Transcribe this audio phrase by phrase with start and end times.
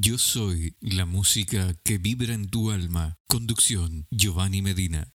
[0.00, 3.16] Yo soy la música que vibra en tu alma.
[3.28, 5.12] Conducción, Giovanni Medina.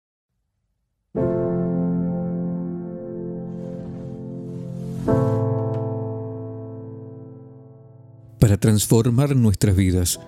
[8.40, 10.22] Para transformar nuestras vidas,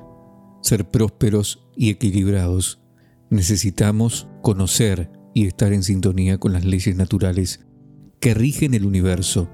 [0.61, 2.81] ser prósperos y equilibrados,
[3.29, 7.61] necesitamos conocer y estar en sintonía con las leyes naturales
[8.19, 9.49] que rigen el universo.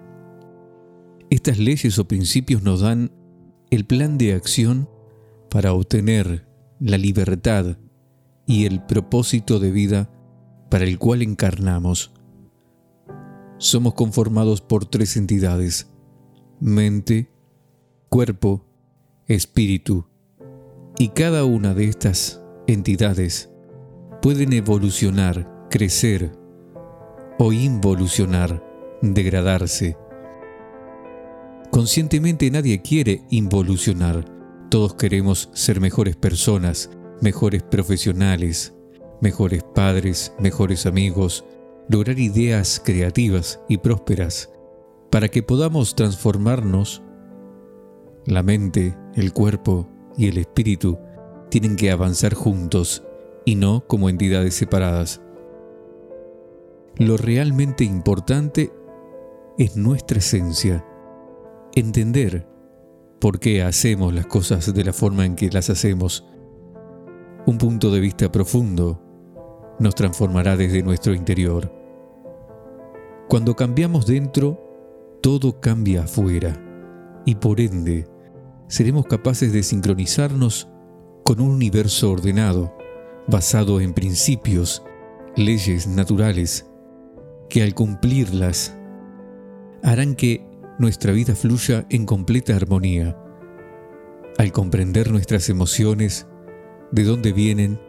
[1.29, 3.11] Estas leyes o principios nos dan
[3.70, 4.89] el plan de acción
[5.50, 6.47] para obtener
[6.79, 7.78] la libertad
[8.46, 10.10] y el propósito de vida
[10.69, 12.11] para el cual encarnamos.
[13.57, 15.91] Somos conformados por tres entidades,
[16.60, 17.32] mente,
[18.10, 18.65] cuerpo,
[19.27, 20.07] espíritu,
[20.97, 23.49] y cada una de estas entidades
[24.21, 26.32] pueden evolucionar, crecer
[27.38, 28.63] o involucionar,
[29.02, 29.97] degradarse
[31.77, 34.25] Conscientemente nadie quiere involucionar.
[34.72, 36.89] Todos queremos ser mejores personas,
[37.22, 38.73] mejores profesionales,
[39.21, 41.45] mejores padres, mejores amigos,
[41.87, 44.49] lograr ideas creativas y prósperas.
[45.11, 47.03] Para que podamos transformarnos,
[48.25, 49.87] la mente, el cuerpo
[50.17, 50.97] y el espíritu
[51.52, 53.03] tienen que avanzar juntos
[53.45, 55.21] y no como entidades separadas.
[56.95, 58.71] Lo realmente importante
[59.59, 60.83] es nuestra esencia
[61.75, 62.47] entender
[63.19, 66.25] por qué hacemos las cosas de la forma en que las hacemos.
[67.45, 69.01] Un punto de vista profundo
[69.79, 71.71] nos transformará desde nuestro interior.
[73.27, 76.63] Cuando cambiamos dentro, todo cambia afuera
[77.25, 78.07] y por ende
[78.67, 80.69] seremos capaces de sincronizarnos
[81.23, 82.77] con un universo ordenado,
[83.27, 84.83] basado en principios,
[85.35, 86.65] leyes naturales,
[87.49, 88.77] que al cumplirlas
[89.83, 90.46] harán que
[90.80, 93.17] nuestra vida fluya en completa armonía.
[94.38, 96.28] Al comprender nuestras emociones,
[96.92, 97.80] de dónde vienen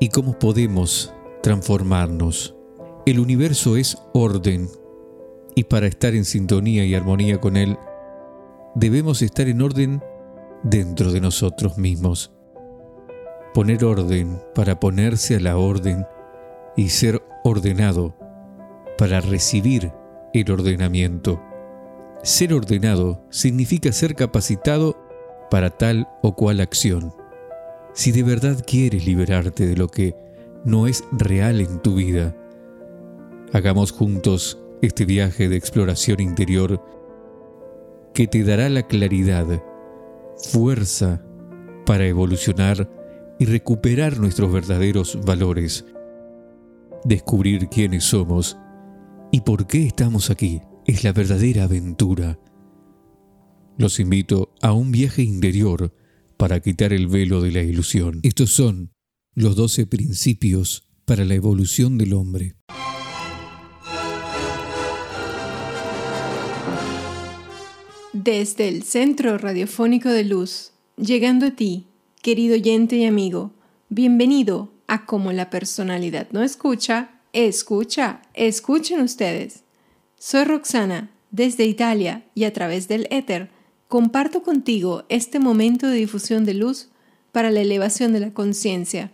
[0.00, 2.56] y cómo podemos transformarnos.
[3.06, 4.68] El universo es orden
[5.54, 7.76] y para estar en sintonía y armonía con él,
[8.74, 10.02] debemos estar en orden
[10.62, 12.32] dentro de nosotros mismos.
[13.52, 16.06] Poner orden para ponerse a la orden
[16.76, 18.16] y ser ordenado
[18.96, 19.92] para recibir
[20.32, 21.42] el ordenamiento.
[22.22, 24.96] Ser ordenado significa ser capacitado
[25.50, 27.12] para tal o cual acción.
[27.94, 30.14] Si de verdad quieres liberarte de lo que
[30.64, 32.36] no es real en tu vida,
[33.52, 36.80] hagamos juntos este viaje de exploración interior
[38.14, 39.60] que te dará la claridad,
[40.36, 41.20] fuerza
[41.84, 42.88] para evolucionar
[43.40, 45.84] y recuperar nuestros verdaderos valores,
[47.02, 48.56] descubrir quiénes somos
[49.32, 52.38] y por qué estamos aquí es la verdadera aventura.
[53.78, 55.94] Los invito a un viaje interior
[56.36, 58.20] para quitar el velo de la ilusión.
[58.22, 58.92] Estos son
[59.34, 62.56] los doce principios para la evolución del hombre.
[68.12, 71.86] Desde el Centro Radiofónico de Luz, llegando a ti,
[72.20, 73.52] querido oyente y amigo,
[73.88, 79.61] bienvenido a Como la personalidad no escucha, escucha, escuchen ustedes.
[80.24, 83.50] Soy Roxana, desde Italia y a través del éter,
[83.88, 86.90] comparto contigo este momento de difusión de luz
[87.32, 89.10] para la elevación de la conciencia.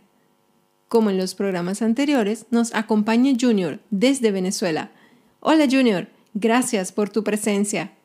[0.87, 4.93] Como en los programas anteriores, nos acompaña Junior desde Venezuela.
[5.41, 7.97] Hola Junior, gracias por tu presencia.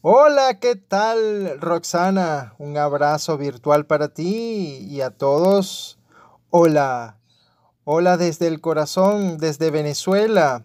[0.00, 2.54] Hola, ¿qué tal Roxana?
[2.58, 5.98] Un abrazo virtual para ti y a todos.
[6.50, 7.18] Hola,
[7.82, 10.64] hola desde el corazón, desde Venezuela.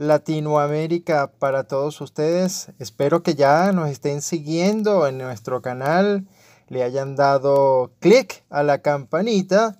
[0.00, 2.72] Latinoamérica para todos ustedes.
[2.78, 6.26] Espero que ya nos estén siguiendo en nuestro canal,
[6.68, 9.78] le hayan dado clic a la campanita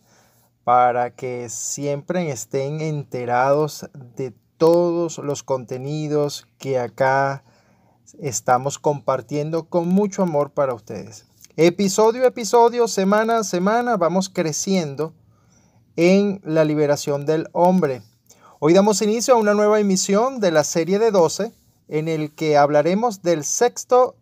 [0.63, 7.43] para que siempre estén enterados de todos los contenidos que acá
[8.21, 11.25] estamos compartiendo con mucho amor para ustedes.
[11.57, 15.15] Episodio a episodio, semana a semana, vamos creciendo
[15.97, 18.03] en la liberación del hombre.
[18.63, 21.51] Hoy damos inicio a una nueva emisión de la serie de 12
[21.89, 24.17] en el que hablaremos del sexto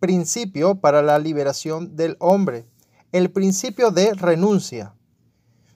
[0.00, 2.66] principio para la liberación del hombre,
[3.12, 4.96] el principio de renuncia.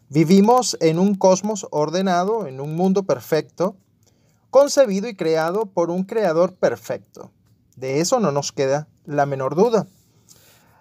[0.08, 3.76] Vivimos en un cosmos ordenado, en un mundo perfecto,
[4.50, 7.30] concebido y creado por un creador perfecto.
[7.76, 9.86] De eso no nos queda la menor duda.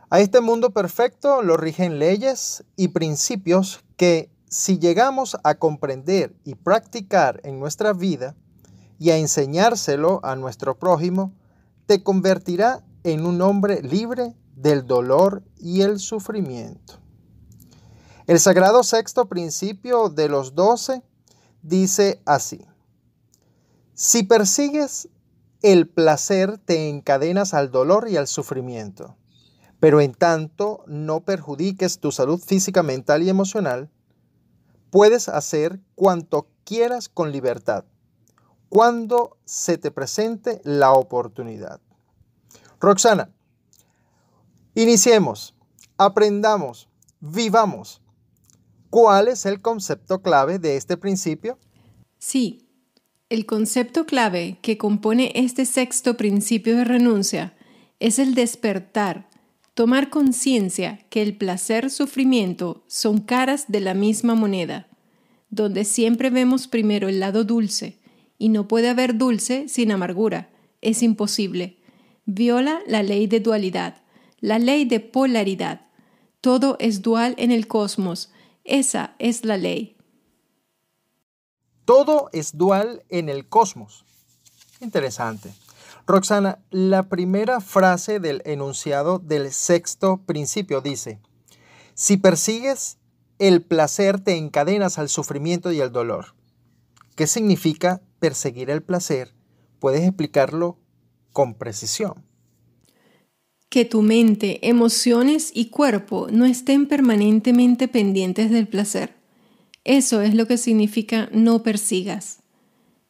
[0.09, 6.55] A este mundo perfecto lo rigen leyes y principios que si llegamos a comprender y
[6.55, 8.35] practicar en nuestra vida
[8.99, 11.33] y a enseñárselo a nuestro prójimo,
[11.85, 16.95] te convertirá en un hombre libre del dolor y el sufrimiento.
[18.25, 21.03] El sagrado sexto principio de los doce
[21.61, 22.65] dice así,
[23.93, 25.09] si persigues
[25.61, 29.15] el placer te encadenas al dolor y al sufrimiento,
[29.79, 33.89] pero en tanto no perjudiques tu salud física, mental y emocional,
[34.89, 37.85] puedes hacer cuanto quieras con libertad,
[38.69, 41.79] cuando se te presente la oportunidad.
[42.79, 43.31] Roxana,
[44.75, 45.55] iniciemos,
[45.97, 46.89] aprendamos,
[47.19, 48.01] vivamos.
[48.89, 51.59] ¿Cuál es el concepto clave de este principio?
[52.19, 52.67] Sí,
[53.29, 57.57] el concepto clave que compone este sexto principio de renuncia
[57.99, 59.26] es el despertar,
[59.77, 64.87] tomar conciencia que el placer-sufrimiento son caras de la misma moneda,
[65.51, 67.99] donde siempre vemos primero el lado dulce,
[68.39, 70.49] y no puede haber dulce sin amargura,
[70.81, 71.77] es imposible.
[72.25, 74.01] Viola la ley de dualidad,
[74.39, 75.81] la ley de polaridad.
[76.41, 78.31] Todo es dual en el cosmos,
[78.63, 79.95] esa es la ley.
[81.85, 84.05] Todo es dual en el cosmos.
[84.81, 85.51] Interesante.
[86.07, 91.19] Roxana, la primera frase del enunciado del sexto principio dice,
[91.95, 92.97] si persigues
[93.39, 96.33] el placer te encadenas al sufrimiento y al dolor.
[97.15, 99.35] ¿Qué significa perseguir el placer?
[99.79, 100.79] Puedes explicarlo
[101.33, 102.23] con precisión.
[103.69, 109.15] Que tu mente, emociones y cuerpo no estén permanentemente pendientes del placer.
[109.83, 112.39] Eso es lo que significa no persigas.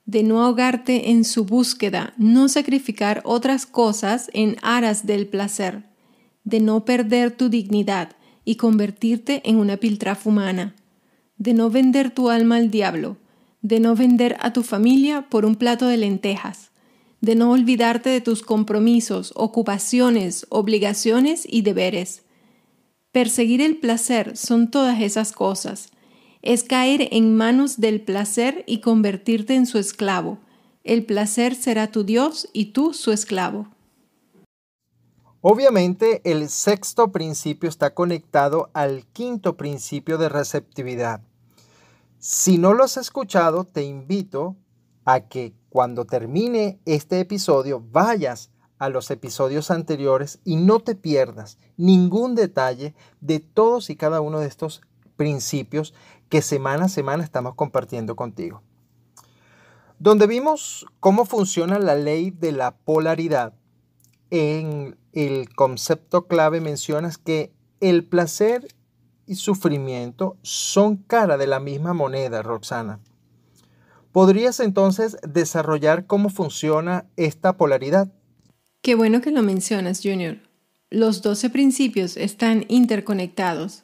[0.07, 5.83] De no ahogarte en su búsqueda, no sacrificar otras cosas en aras del placer.
[6.45, 8.11] De no perder tu dignidad
[8.45, 10.75] y convertirte en una piltrafa humana.
[11.37, 13.17] De no vender tu alma al diablo.
[13.61, 16.71] De no vender a tu familia por un plato de lentejas.
[17.19, 22.23] De no olvidarte de tus compromisos, ocupaciones, obligaciones y deberes.
[23.11, 25.89] Perseguir el placer son todas esas cosas
[26.41, 30.39] es caer en manos del placer y convertirte en su esclavo.
[30.83, 33.67] El placer será tu Dios y tú su esclavo.
[35.41, 41.21] Obviamente el sexto principio está conectado al quinto principio de receptividad.
[42.19, 44.55] Si no lo has escuchado, te invito
[45.05, 48.49] a que cuando termine este episodio vayas
[48.79, 54.39] a los episodios anteriores y no te pierdas ningún detalle de todos y cada uno
[54.39, 54.81] de estos
[55.15, 55.93] principios
[56.29, 58.61] que semana a semana estamos compartiendo contigo.
[59.99, 63.53] Donde vimos cómo funciona la ley de la polaridad,
[64.29, 68.67] en el concepto clave mencionas que el placer
[69.25, 72.99] y sufrimiento son cara de la misma moneda, Roxana.
[74.11, 78.11] ¿Podrías entonces desarrollar cómo funciona esta polaridad?
[78.81, 80.37] Qué bueno que lo mencionas, Junior.
[80.89, 83.83] Los 12 principios están interconectados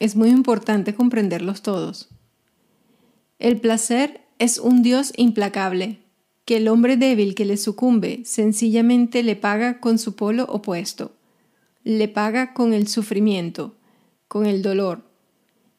[0.00, 2.08] es muy importante comprenderlos todos.
[3.38, 6.00] El placer es un Dios implacable,
[6.44, 11.12] que el hombre débil que le sucumbe sencillamente le paga con su polo opuesto,
[11.84, 13.76] le paga con el sufrimiento,
[14.26, 15.04] con el dolor.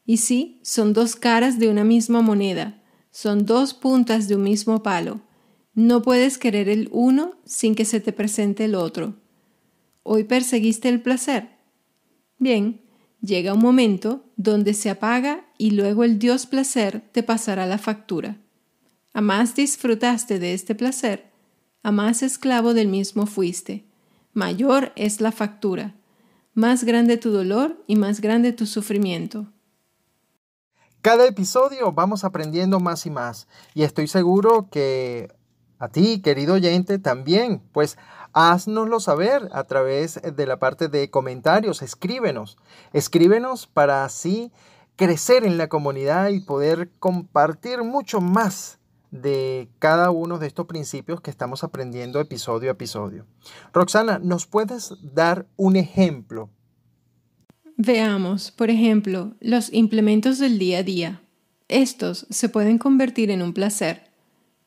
[0.06, 4.83] Y sí, son dos caras de una misma moneda, son dos puntas de un mismo
[4.83, 5.21] palo.
[5.73, 9.15] No puedes querer el uno sin que se te presente el otro.
[10.03, 11.50] ¿Hoy perseguiste el placer?
[12.38, 12.81] Bien,
[13.21, 18.37] Llega un momento donde se apaga y luego el Dios placer te pasará la factura.
[19.13, 21.31] A más disfrutaste de este placer,
[21.83, 23.85] a más esclavo del mismo fuiste.
[24.33, 25.95] Mayor es la factura,
[26.56, 29.51] más grande tu dolor y más grande tu sufrimiento.
[31.01, 35.28] Cada episodio vamos aprendiendo más y más y estoy seguro que
[35.81, 37.97] a ti, querido oyente, también, pues
[38.33, 42.57] Haznoslo saber a través de la parte de comentarios, escríbenos,
[42.94, 44.52] escríbenos para así
[44.95, 48.80] crecer en la comunidad y poder compartir mucho más
[49.11, 53.26] de cada uno de estos principios que estamos aprendiendo episodio a episodio.
[53.73, 56.50] Roxana, ¿nos puedes dar un ejemplo?
[57.76, 61.21] Veamos, por ejemplo, los implementos del día a día.
[61.68, 64.10] Estos se pueden convertir en un placer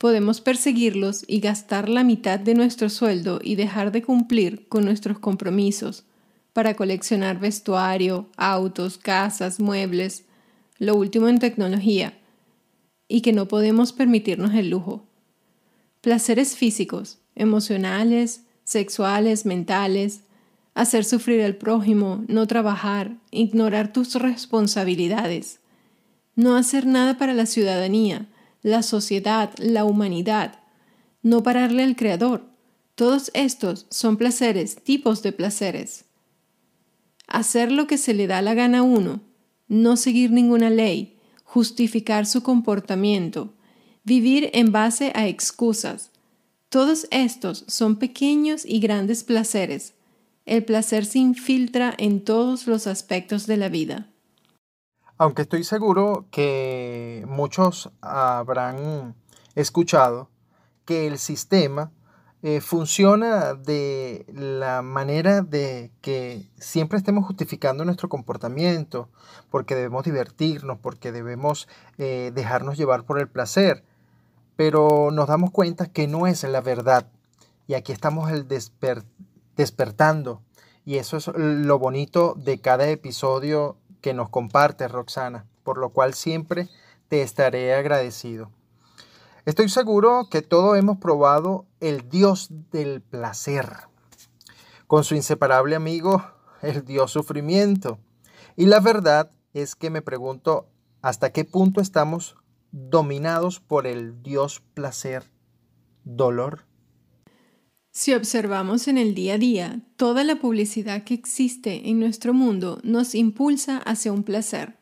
[0.05, 5.19] podemos perseguirlos y gastar la mitad de nuestro sueldo y dejar de cumplir con nuestros
[5.19, 6.05] compromisos
[6.53, 10.27] para coleccionar vestuario, autos, casas, muebles,
[10.79, 12.19] lo último en tecnología,
[13.09, 15.07] y que no podemos permitirnos el lujo.
[16.03, 20.21] Placeres físicos, emocionales, sexuales, mentales,
[20.75, 25.61] hacer sufrir al prójimo, no trabajar, ignorar tus responsabilidades,
[26.37, 28.29] no hacer nada para la ciudadanía,
[28.65, 30.59] la sociedad, la humanidad.
[31.23, 32.47] No pararle al Creador.
[32.95, 36.07] Todos estos son placeres, tipos de placeres.
[37.27, 39.21] hacer lo que se le da la gana a uno,
[39.69, 43.55] no seguir ninguna ley, justificar su comportamiento,
[44.03, 46.11] vivir en base a excusas.
[46.69, 49.95] Todos estos son pequeños y grandes placeres.
[50.47, 54.14] El placer se infiltra en todos los aspectos de la vida.
[55.17, 59.15] Aunque estoy seguro que muchos habrán
[59.55, 60.29] escuchado
[60.85, 61.93] que el sistema
[62.43, 69.09] eh, funciona de la manera de que siempre estemos justificando nuestro comportamiento,
[69.51, 73.85] porque debemos divertirnos, porque debemos eh, dejarnos llevar por el placer,
[74.57, 77.07] pero nos damos cuenta que no es la verdad.
[77.69, 78.49] Y aquí estamos el
[79.57, 80.43] despertando.
[80.85, 86.13] Y eso es lo bonito de cada episodio que nos comparte Roxana, por lo cual
[86.13, 86.69] siempre
[87.09, 88.51] te estaré agradecido.
[89.47, 93.67] Estoy seguro que todos hemos probado el Dios del placer,
[94.87, 96.23] con su inseparable amigo,
[96.61, 97.99] el Dios sufrimiento.
[98.57, 100.69] Y la verdad es que me pregunto
[101.01, 102.37] hasta qué punto estamos
[102.73, 105.31] dominados por el Dios placer,
[106.05, 106.67] dolor.
[107.97, 112.79] Si observamos en el día a día, toda la publicidad que existe en nuestro mundo
[112.83, 114.77] nos impulsa hacia un placer,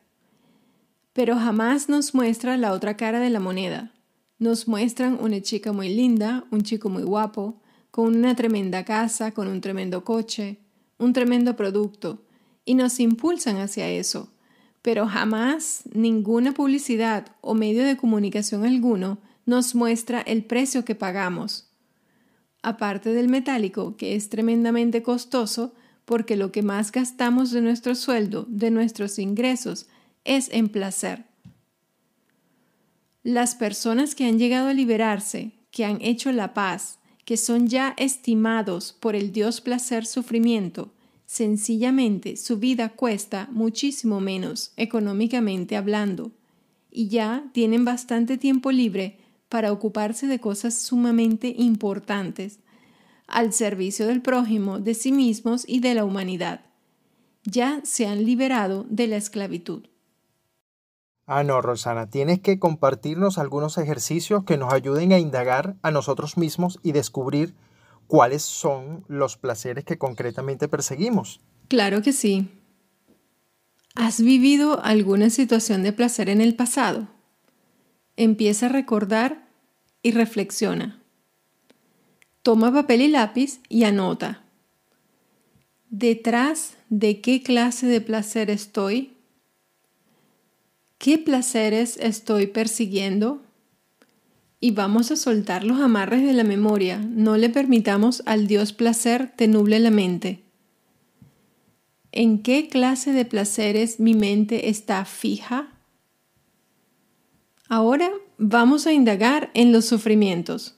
[1.13, 3.93] pero jamás nos muestra la otra cara de la moneda
[4.43, 9.47] nos muestran una chica muy linda, un chico muy guapo, con una tremenda casa, con
[9.47, 10.57] un tremendo coche,
[10.97, 12.25] un tremendo producto,
[12.65, 14.33] y nos impulsan hacia eso.
[14.81, 21.69] Pero jamás ninguna publicidad o medio de comunicación alguno nos muestra el precio que pagamos.
[22.63, 25.73] Aparte del metálico, que es tremendamente costoso,
[26.05, 29.87] porque lo que más gastamos de nuestro sueldo, de nuestros ingresos,
[30.23, 31.25] es en placer.
[33.21, 37.93] Las personas que han llegado a liberarse, que han hecho la paz, que son ya
[37.97, 40.93] estimados por el Dios placer sufrimiento,
[41.25, 46.31] sencillamente su vida cuesta muchísimo menos económicamente hablando,
[46.91, 49.17] y ya tienen bastante tiempo libre
[49.53, 52.57] para ocuparse de cosas sumamente importantes,
[53.27, 56.61] al servicio del prójimo, de sí mismos y de la humanidad.
[57.43, 59.83] Ya se han liberado de la esclavitud.
[61.27, 66.35] Ah, no, Rosana, tienes que compartirnos algunos ejercicios que nos ayuden a indagar a nosotros
[66.35, 67.53] mismos y descubrir
[68.07, 71.41] cuáles son los placeres que concretamente perseguimos.
[71.67, 72.49] Claro que sí.
[73.93, 77.07] ¿Has vivido alguna situación de placer en el pasado?
[78.15, 79.42] Empieza a recordar
[80.03, 81.01] y reflexiona.
[82.43, 84.43] Toma papel y lápiz y anota.
[85.89, 89.13] ¿Detrás de qué clase de placer estoy?
[90.97, 93.41] ¿Qué placeres estoy persiguiendo?
[94.59, 96.97] Y vamos a soltar los amarres de la memoria.
[96.97, 100.43] No le permitamos al Dios placer te nuble la mente.
[102.11, 105.72] ¿En qué clase de placeres mi mente está fija?
[107.75, 110.75] Ahora vamos a indagar en los sufrimientos.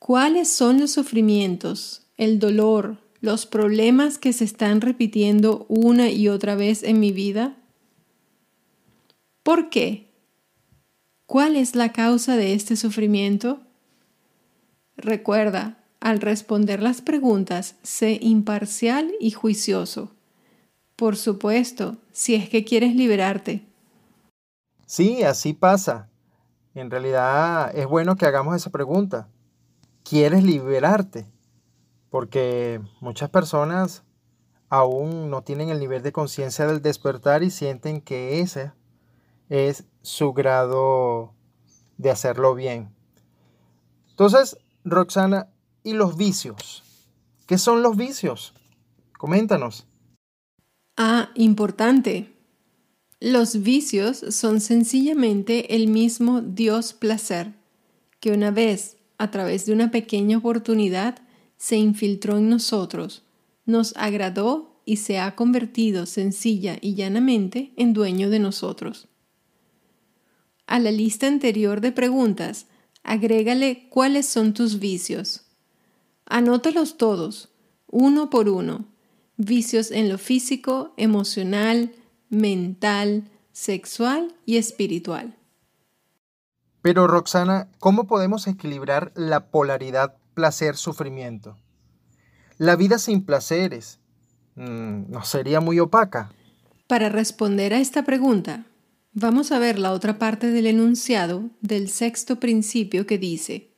[0.00, 6.56] ¿Cuáles son los sufrimientos, el dolor, los problemas que se están repitiendo una y otra
[6.56, 7.56] vez en mi vida?
[9.44, 10.10] ¿Por qué?
[11.26, 13.60] ¿Cuál es la causa de este sufrimiento?
[14.96, 20.10] Recuerda, al responder las preguntas, sé imparcial y juicioso.
[20.96, 23.62] Por supuesto, si es que quieres liberarte.
[24.86, 26.10] Sí, así pasa.
[26.74, 29.28] En realidad es bueno que hagamos esa pregunta.
[30.02, 31.26] ¿Quieres liberarte?
[32.10, 34.04] Porque muchas personas
[34.68, 38.72] aún no tienen el nivel de conciencia del despertar y sienten que ese
[39.48, 41.34] es su grado
[41.96, 42.94] de hacerlo bien.
[44.10, 45.48] Entonces, Roxana,
[45.82, 46.82] ¿y los vicios?
[47.46, 48.54] ¿Qué son los vicios?
[49.18, 49.86] Coméntanos.
[50.96, 52.33] Ah, importante.
[53.20, 57.54] Los vicios son sencillamente el mismo Dios placer,
[58.20, 61.18] que una vez, a través de una pequeña oportunidad,
[61.56, 63.22] se infiltró en nosotros,
[63.64, 69.08] nos agradó y se ha convertido sencilla y llanamente en dueño de nosotros.
[70.66, 72.66] A la lista anterior de preguntas,
[73.02, 75.42] agrégale cuáles son tus vicios.
[76.26, 77.50] Anótalos todos,
[77.86, 78.86] uno por uno.
[79.36, 81.92] Vicios en lo físico, emocional,
[82.34, 85.36] mental, sexual y espiritual.
[86.82, 91.56] Pero Roxana, ¿cómo podemos equilibrar la polaridad placer-sufrimiento?
[92.58, 94.00] La vida sin placeres
[94.56, 96.32] mm, no sería muy opaca.
[96.86, 98.66] Para responder a esta pregunta,
[99.16, 103.70] Vamos a ver la otra parte del enunciado del sexto principio que dice,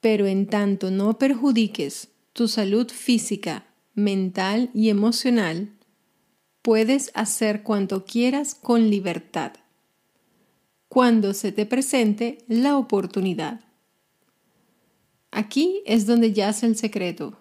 [0.00, 5.76] pero en tanto no perjudiques tu salud física, mental y emocional,
[6.62, 9.52] puedes hacer cuanto quieras con libertad,
[10.88, 13.60] cuando se te presente la oportunidad.
[15.30, 17.38] Aquí es donde yace el secreto.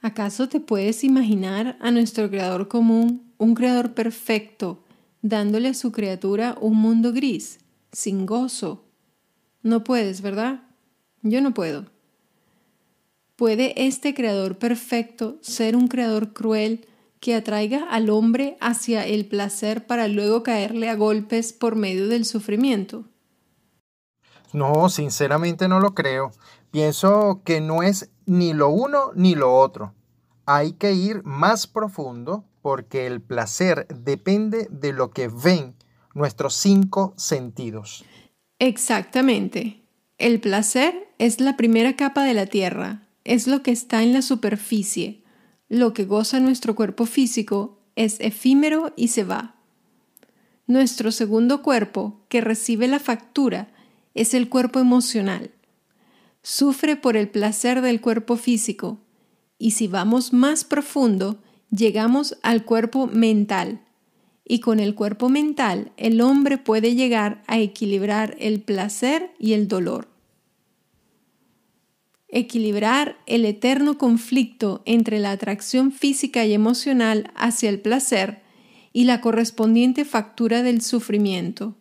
[0.00, 4.84] ¿Acaso te puedes imaginar a nuestro Creador común, un Creador perfecto,
[5.22, 7.60] dándole a su criatura un mundo gris,
[7.92, 8.84] sin gozo?
[9.62, 10.64] No puedes, ¿verdad?
[11.22, 11.86] Yo no puedo.
[13.36, 16.86] ¿Puede este Creador perfecto ser un Creador cruel
[17.22, 22.24] que atraiga al hombre hacia el placer para luego caerle a golpes por medio del
[22.24, 23.04] sufrimiento?
[24.52, 26.32] No, sinceramente no lo creo.
[26.72, 29.94] Pienso que no es ni lo uno ni lo otro.
[30.46, 35.76] Hay que ir más profundo porque el placer depende de lo que ven
[36.14, 38.04] nuestros cinco sentidos.
[38.58, 39.84] Exactamente.
[40.18, 44.22] El placer es la primera capa de la tierra, es lo que está en la
[44.22, 45.21] superficie.
[45.72, 49.56] Lo que goza nuestro cuerpo físico es efímero y se va.
[50.66, 53.72] Nuestro segundo cuerpo, que recibe la factura,
[54.14, 55.50] es el cuerpo emocional
[56.42, 58.98] sufre por el placer del cuerpo físico
[59.58, 61.38] y si vamos más profundo,
[61.70, 63.80] llegamos al cuerpo mental.
[64.44, 69.68] Y con el cuerpo mental el hombre puede llegar a equilibrar el placer y el
[69.68, 70.08] dolor.
[72.32, 78.42] Equilibrar el eterno conflicto entre la atracción física y emocional hacia el placer
[78.92, 81.76] y la correspondiente factura del sufrimiento.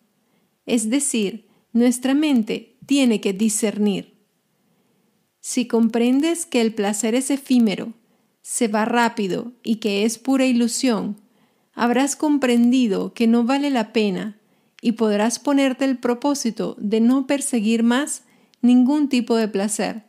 [0.67, 4.11] Es decir, nuestra mente tiene que discernir
[5.41, 7.93] si comprendes que el placer es efímero,
[8.43, 11.17] se va rápido y que es pura ilusión,
[11.73, 14.39] habrás comprendido que no vale la pena
[14.81, 18.23] y podrás ponerte el propósito de no perseguir más
[18.61, 20.03] ningún tipo de placer,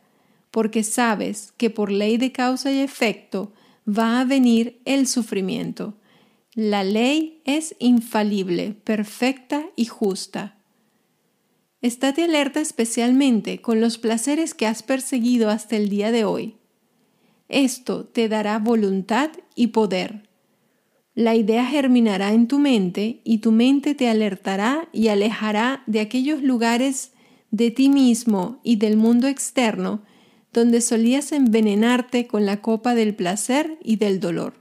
[0.53, 3.53] porque sabes que por ley de causa y efecto
[3.87, 5.95] va a venir el sufrimiento.
[6.53, 10.59] La ley es infalible, perfecta y justa.
[11.81, 16.57] Estate alerta especialmente con los placeres que has perseguido hasta el día de hoy.
[17.49, 20.29] Esto te dará voluntad y poder.
[21.15, 26.43] La idea germinará en tu mente y tu mente te alertará y alejará de aquellos
[26.43, 27.11] lugares
[27.49, 30.03] de ti mismo y del mundo externo
[30.53, 34.53] donde solías envenenarte con la copa del placer y del dolor.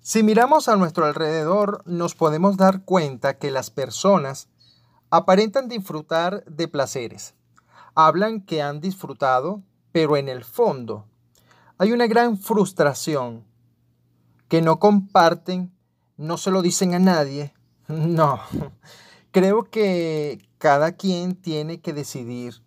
[0.00, 4.48] Si miramos a nuestro alrededor, nos podemos dar cuenta que las personas
[5.10, 7.34] Aparentan disfrutar de placeres.
[7.94, 11.06] Hablan que han disfrutado, pero en el fondo
[11.78, 13.44] hay una gran frustración
[14.48, 15.72] que no comparten,
[16.18, 17.54] no se lo dicen a nadie.
[17.88, 18.38] No,
[19.30, 22.62] creo que cada quien tiene que decidir.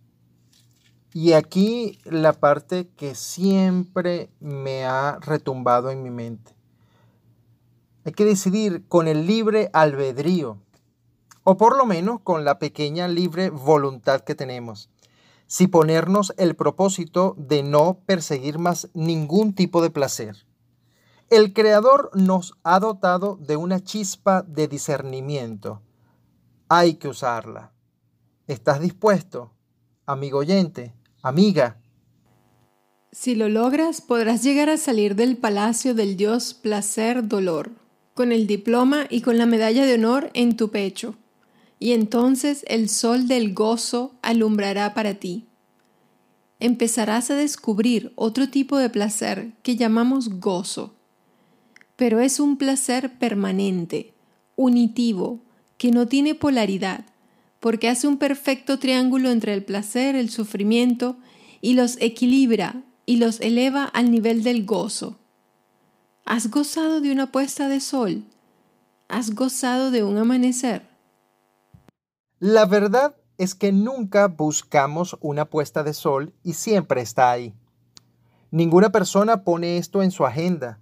[1.13, 6.55] Y aquí la parte que siempre me ha retumbado en mi mente.
[8.05, 10.57] Hay que decidir con el libre albedrío
[11.43, 14.89] o por lo menos con la pequeña libre voluntad que tenemos,
[15.47, 20.45] si ponernos el propósito de no perseguir más ningún tipo de placer.
[21.29, 25.81] El Creador nos ha dotado de una chispa de discernimiento.
[26.67, 27.71] Hay que usarla.
[28.47, 29.51] ¿Estás dispuesto,
[30.05, 31.77] amigo oyente, amiga?
[33.11, 37.71] Si lo logras, podrás llegar a salir del palacio del Dios placer dolor,
[38.13, 41.15] con el diploma y con la medalla de honor en tu pecho
[41.81, 45.47] y entonces el sol del gozo alumbrará para ti.
[46.59, 50.93] Empezarás a descubrir otro tipo de placer que llamamos gozo,
[51.95, 54.13] pero es un placer permanente,
[54.55, 55.39] unitivo,
[55.79, 57.03] que no tiene polaridad,
[57.61, 61.17] porque hace un perfecto triángulo entre el placer, el sufrimiento,
[61.61, 65.19] y los equilibra y los eleva al nivel del gozo.
[66.25, 68.25] ¿Has gozado de una puesta de sol?
[69.07, 70.89] ¿Has gozado de un amanecer?
[72.39, 77.53] La verdad es que nunca buscamos una puesta de sol y siempre está ahí.
[78.49, 80.79] Ninguna persona pone esto en su agenda.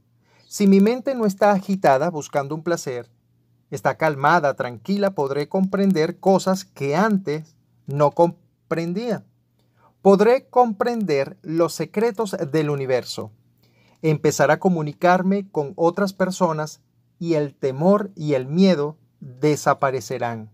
[0.48, 3.10] Si mi mente no está agitada buscando un placer,
[3.72, 7.56] está calmada, tranquila, podré comprender cosas que antes
[7.88, 9.24] no comprendía.
[10.02, 13.32] Podré comprender los secretos del universo,
[14.02, 16.82] empezar a comunicarme con otras personas
[17.20, 20.50] y el temor y el miedo desaparecerán.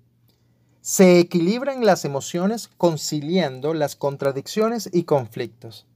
[0.82, 5.88] Se equilibran las emociones conciliando las contradicciones y conflictos.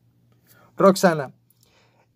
[0.78, 1.34] Roxana,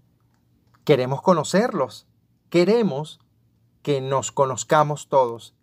[0.85, 2.07] queremos conocerlos,
[2.49, 3.21] queremos
[3.83, 5.55] que nos conozcamos todos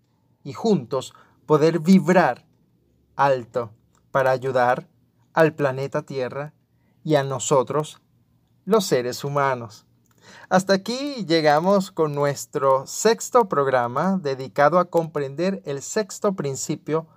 [0.44, 1.16] y juntos
[1.48, 2.46] poder vibrar
[3.16, 3.72] alto
[4.12, 4.88] para ayudar
[5.34, 6.54] al planeta Tierra
[7.04, 8.04] y a nosotros,
[8.66, 9.85] los seres humanos.
[10.50, 17.08] Hasta aquí llegamos con nuestro sexto programa dedicado a comprender el sexto principio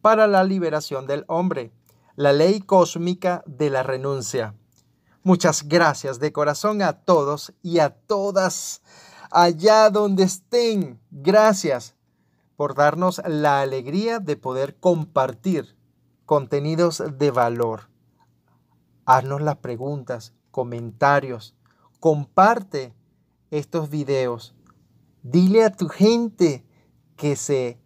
[0.00, 1.72] para la liberación del hombre,
[2.16, 4.54] la ley cósmica de la renuncia.
[5.22, 8.82] Muchas gracias de corazón a todos y a todas
[9.30, 11.00] allá donde estén.
[11.10, 11.94] Gracias
[12.56, 15.76] por darnos la alegría de poder compartir
[16.24, 17.90] contenidos de valor.
[19.04, 21.54] Haznos las preguntas, comentarios,
[22.00, 22.94] comparte
[23.50, 24.54] estos videos.
[25.22, 26.64] Dile a tu gente
[27.16, 27.80] que se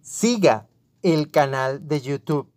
[0.00, 0.68] siga
[1.02, 2.50] el canal de YouTube.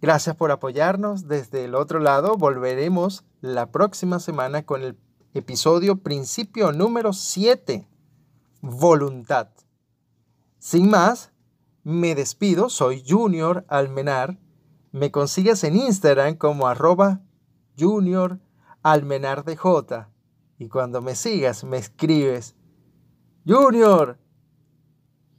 [0.00, 1.28] Gracias por apoyarnos.
[1.28, 4.98] Desde el otro lado volveremos la próxima semana con el
[5.34, 7.88] episodio principio número 7,
[8.60, 9.48] voluntad.
[10.58, 11.32] Sin más,
[11.82, 12.68] me despido.
[12.68, 14.38] Soy Junior Almenar.
[14.92, 17.20] Me consigues en Instagram como arroba
[17.78, 18.40] Junior
[18.84, 20.10] Almenar J.
[20.58, 22.54] Y cuando me sigas, me escribes,
[23.46, 24.18] Junior,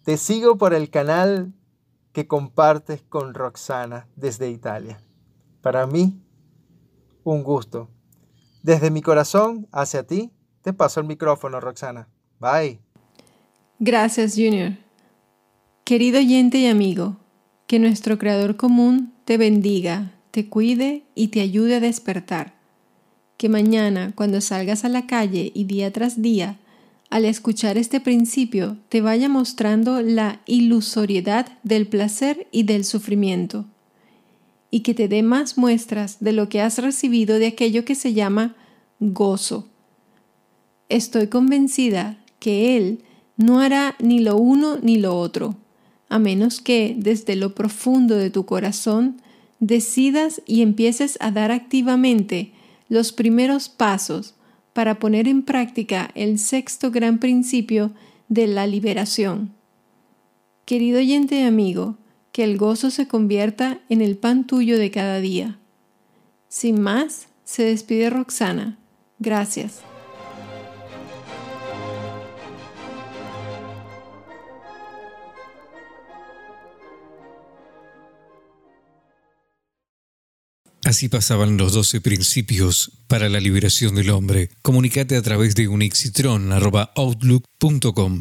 [0.03, 1.53] te sigo por el canal
[2.11, 4.99] que compartes con Roxana desde Italia.
[5.61, 6.19] Para mí,
[7.23, 7.89] un gusto.
[8.63, 10.31] Desde mi corazón hacia ti,
[10.61, 12.09] te paso el micrófono, Roxana.
[12.39, 12.79] Bye.
[13.77, 14.73] Gracias, Junior.
[15.83, 17.17] Querido oyente y amigo,
[17.67, 22.54] que nuestro Creador común te bendiga, te cuide y te ayude a despertar.
[23.37, 26.57] Que mañana, cuando salgas a la calle y día tras día,
[27.09, 33.65] al escuchar este principio te vaya mostrando la ilusoriedad del placer y del sufrimiento,
[34.71, 38.13] y que te dé más muestras de lo que has recibido de aquello que se
[38.13, 38.55] llama
[38.99, 39.69] gozo.
[40.89, 43.03] Estoy convencida que Él
[43.37, 45.55] no hará ni lo uno ni lo otro,
[46.09, 49.21] a menos que desde lo profundo de tu corazón
[49.59, 52.54] decidas y empieces a dar activamente
[52.87, 54.35] los primeros pasos
[54.73, 57.91] para poner en práctica el sexto gran principio
[58.27, 59.53] de la liberación.
[60.65, 61.97] Querido oyente y amigo,
[62.31, 65.57] que el gozo se convierta en el pan tuyo de cada día.
[66.49, 68.77] Sin más, se despide Roxana.
[69.19, 69.81] Gracias.
[80.85, 84.51] Así pasaban los doce principios para la liberación del hombre.
[84.61, 88.13] Comunicate a través de unixitron.outlook.com.